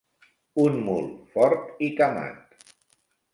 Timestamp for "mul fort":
0.87-1.85